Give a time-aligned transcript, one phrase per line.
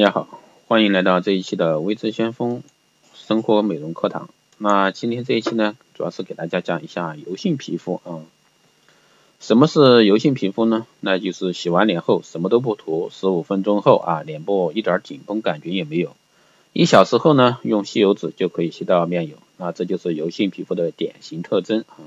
[0.00, 2.62] 大家好，欢迎来到这一期的微知先锋
[3.12, 4.30] 生活美容课堂。
[4.56, 8.24] 那今天这一期呢，主要是给大家讲一下油性皮肤啊。
[9.40, 10.86] 什么是油性皮肤呢？
[11.00, 16.16] 那就是洗完脸后什么都不涂，十五分钟后啊，脸部一点紧绷感觉也没有。
[16.72, 22.00] 一小时后呢，用吸油纸就可以吸到面油，那这就是油性皮肤的典型特征啊。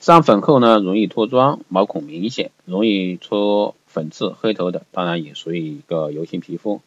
[0.00, 6.80] 上粉后呢，容易脱妆，毛孔明显，容易出粉刺、黑头的，当然也属于一个油性皮肤。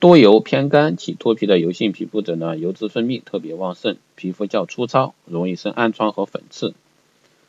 [0.00, 6.74] 多油偏干起脱皮的油性皮肤者呢，油脂分泌特别旺盛，皮肤较粗糙，容易生暗疮和粉刺。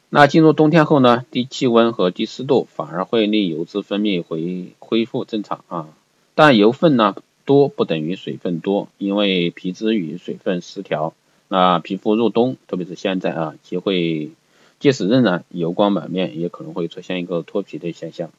[0.10, 5.90] 那进入冬天后呢，低气温和低湿度反而会令油脂分泌回恢复正常啊。
[6.34, 11.14] 但油分呢多不等于水分多，因为皮脂与水分失调，
[11.50, 14.32] 那皮肤入冬，特别是现在啊，就会
[14.80, 18.30] 即使仍然油光满面，也可能会出现一个脱皮的现象。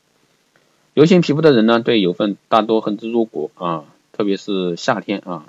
[0.96, 3.84] 油性皮肤的人呢，对油分大多恨之入骨啊。
[4.12, 5.44] 特别是夏天啊，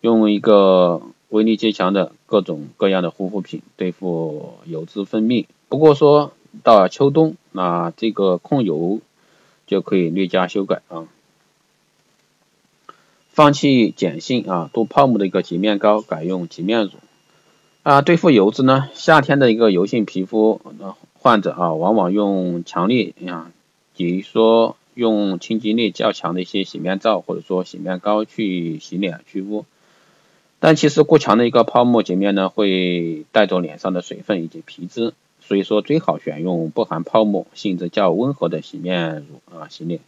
[0.00, 5.46] 用一个威力极强的各种各样的护肤品对付油脂分泌。
[5.68, 9.00] 不过说到秋冬，那这个控油
[9.66, 11.08] 就可以略加修改啊，
[13.30, 16.90] 放弃碱性啊多泡沫的一个洁面膏，改用洁面乳
[17.82, 18.00] 啊。
[18.00, 20.60] 对付油脂呢，夏天的一个油性皮肤
[21.18, 23.50] 患者啊，往往用强力啊，
[23.96, 24.76] 比如说。
[24.94, 29.64] 用清洁力较强的一些洗面皂或者说洗面膏去洗脸去污，
[30.60, 40.00] 但其实过强的一个泡沫洁面呢，会带走脸上的水分以及皮脂，所以说最好选用不含泡沫、性质较温和的洗面乳啊洗脸。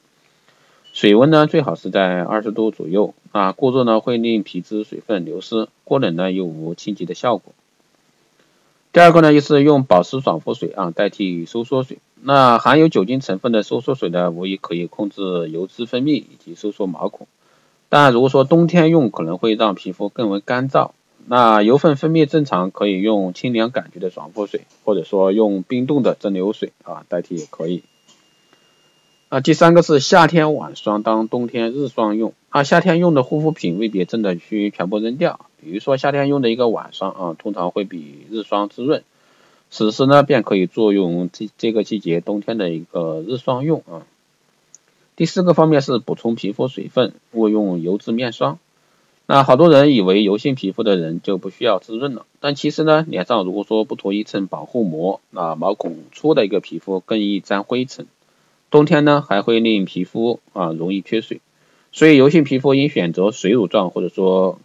[0.93, 7.55] 水温呢最好是在二十度左右啊，过热呢会令皮脂水分流失，过冷呢又无清洁的效果。
[8.93, 11.97] 第二个呢，就是用保湿爽肤水啊代替收缩水。
[12.27, 17.29] 那含有酒精成分的收缩水呢，无疑可以控制油脂分泌以及收缩毛孔。
[17.91, 20.93] 但如果说冬天用，可能会让皮肤更为干燥。
[21.27, 27.83] 那油分分泌正常，可以用清凉感觉的爽肤水，或者说用冰冻的蒸馏水啊代替也可以。
[29.29, 32.33] 啊，第三个是夏天晚霜当冬天日霜用。
[32.49, 35.41] 啊，夏天用的护肤品未必真的需全部扔掉。
[35.61, 39.05] 比如说夏天用的一个晚霜啊，通常会比日霜滋润，
[39.77, 44.07] 此时呢便可以作用这这个季节冬天的一个日霜用啊。
[45.17, 48.61] 第四个方面是补充皮肤水分，勿用油脂面霜。
[49.27, 58.07] 那好多人以为油性皮肤的人就不需要滋润了，但其实呢，脸上如果说不涂一层保护膜，那毛孔粗的一个皮肤更易沾灰尘。
[58.71, 61.41] 冬天呢，还会令皮肤啊容易缺水，
[61.91, 64.61] 所以油性皮肤应选择水乳状或者说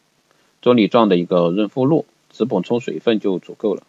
[0.62, 3.81] 啫喱状的一个润肤露，只补充水分就足够了。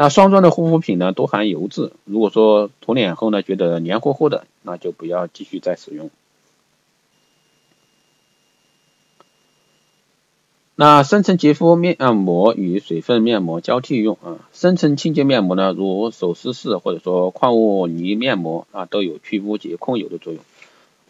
[0.00, 6.08] 那霜状的护肤品呢，都含油脂，如果说涂脸后呢觉得黏糊糊的，那就不要继续再使用。
[10.76, 20.40] 那深层洁肤面膜与水分面膜交替用啊，深层清洁面膜呢，如手撕式或者说矿物泥面膜啊，都有去污及控油的作用。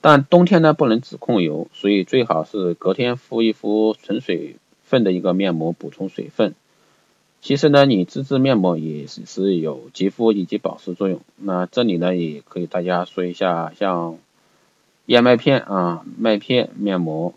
[0.01, 6.55] 但冬天呢不能只控油，所以最好是隔天敷一敷纯水分的一个面膜补充水分。
[7.41, 11.21] 其实呢，你自制面膜也是有肌肤以及保湿作用。
[11.37, 14.19] 那这里呢也可以大家说一下，像
[15.07, 17.33] 燕麦片啊，麦片面膜。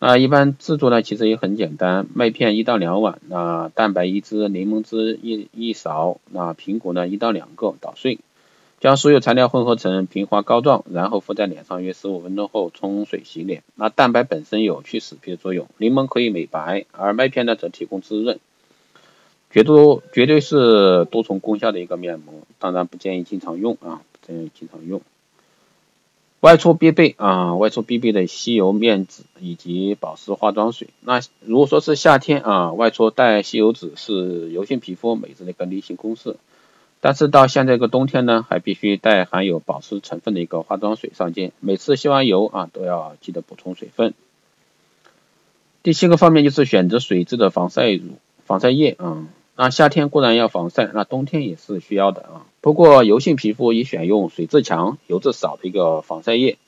[0.00, 8.20] 那，一般制作呢，其实也很简单，麦片一到两碗，那蛋白一支，柠檬汁一一勺，那苹果呢一到两个，捣碎，
[8.78, 13.64] 将所有材料混合成平滑膏状，然后敷在脸上约十五分钟后冲水洗脸。
[13.74, 18.38] 那蛋白本身有去死皮的作用，柠檬可以美白，而麦片呢则提供滋润，
[19.50, 25.00] 绝对绝对是多重功效的一个面膜，当然不建议经常用啊，不建议经常用。
[26.40, 30.88] 外出必备啊，外出必备的吸油面纸以及保湿化妆水。
[31.00, 36.36] 那如果说是夏天啊，外出带吸油纸是油性皮肤美姿的一个例行公事。
[37.00, 41.52] 但是到现在这个冬天呢，还必须带含有保湿成分的一个化妆水上街。
[41.58, 44.14] 每次吸完油啊，都要记得补充水分。
[45.82, 48.12] 第七个方面就是选择水质的防晒乳、
[48.44, 49.26] 防晒液啊。
[49.60, 52.46] 那夏天固然要防晒，那冬天也是需要的啊。
[52.60, 56.58] 不过油性皮肤宜选用水质强、油质少的一个防晒液。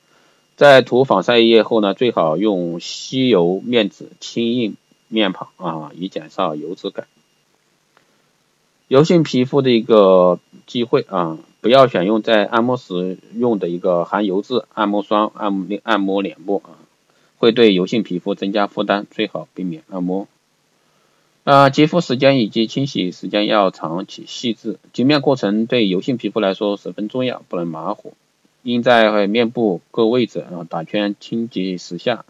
[0.57, 4.75] 在涂防晒液后呢，最好用吸油面纸轻印
[5.07, 7.07] 面庞啊，以减少油脂感。
[8.89, 16.75] 油性皮肤的一个忌讳啊，不要选用在按摩时用的一个含油质按摩霜按按摩脸部啊，
[17.39, 20.27] 会对油性皮肤增加负担，最好避免按摩。
[21.45, 28.15] 啊，洁肤时间以及清洗时间要长且细致，洁面过程对油性皮肤来说十分重要，不能马虎。
[28.63, 32.27] 应在面部各位置啊打圈清洁十下。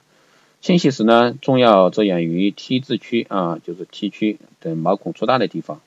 [0.61, 5.81] 清洗时呢，重要着眼于 T 字区啊，就是 T 区等毛孔粗大的地方。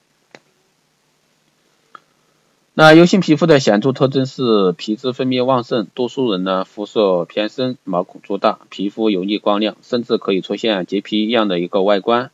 [2.74, 12.32] 那油性皮肤的显著特征是皮脂分泌旺盛，多数人呢肤色偏深，毛孔粗大，皮肤油腻光亮，甚至可以出现洁皮一样的一个外观。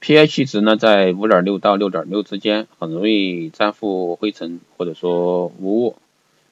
[0.00, 5.96] pH 值呢在五点六到六点六之间，很容易粘附灰尘或者说污物，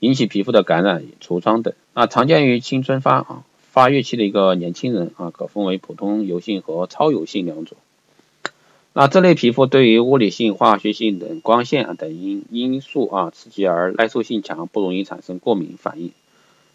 [0.00, 1.74] 引起皮肤的感染、痤疮等。
[1.94, 3.44] 那常见于青春发啊。
[3.70, 7.76] 发育期的一个年轻人啊，可分为普通油性和超油性两种。
[8.92, 16.12] 那这类皮肤对于物理性、化学性等光线等因因素啊刺激而耐受性强，不容易产生过敏反应。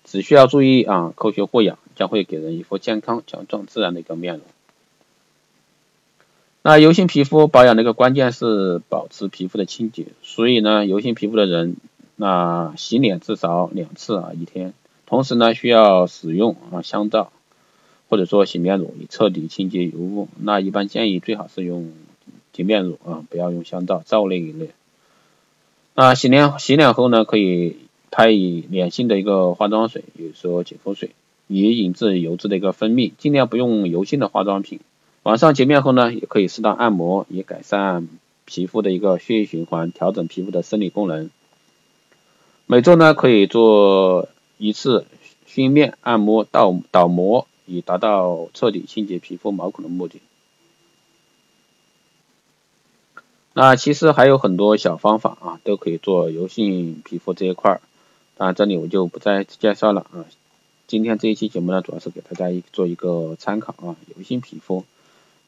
[0.04, 4.44] 只需要注意啊，科学护养将会给人一副健康、强壮、自然的一个面容。
[6.71, 11.77] 那油性皮肤保养的一个关键是保持皮肤的清洁，所以呢，油性皮肤的人
[12.16, 14.75] 那洗脸至少两次啊一天。
[15.07, 17.31] 同时呢，需要使用啊香皂
[18.07, 20.27] 或者说洗面乳以彻底清洁油污。
[20.39, 21.92] 那一般建议最好是用
[22.54, 24.69] 洁面乳啊，不要用香皂皂类一类。
[25.95, 27.77] 那洗脸洗脸后呢，可以
[28.12, 31.10] 拍以脸性的一个化妆水，比如说洁肤水，
[31.48, 34.80] 以引致油脂的一个分泌，尽量不用油性的化妆品。
[35.24, 38.07] 晚上洁面后呢，也可以适当按摩，以改善
[38.45, 41.30] 皮肤的一个血液循环，调整皮肤的生理功能。
[42.66, 44.30] 每周呢，可以做。
[44.62, 45.06] 一次
[45.45, 50.19] 熏面、按摩、倒倒膜，以达到彻底清洁皮肤毛孔的目的。
[53.54, 57.81] 那其实还有很多小方法啊，都可以做油性皮肤这一块儿，
[58.38, 60.25] 那这里我就不再介绍了啊。
[60.88, 64.83] 今天这一期节目呢，主要是给大家一做一个参考啊，油性皮肤。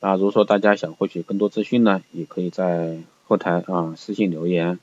[0.02, 4.78] 啊如果说大家想获取更多资讯呢，也可以在后台啊私信留言。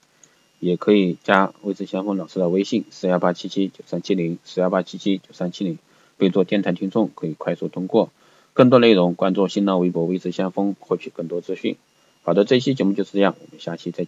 [0.61, 5.79] 也可以加未知先锋老师的微信四幺八七七九三七零四幺八七七九三七零，
[6.17, 8.11] 备注电台听众可以快速通过。
[8.55, 11.77] 更多内容关注新浪微博未知先锋获取更多资讯。
[12.25, 14.07] 好的，这期节目就是这样，我们下期再见。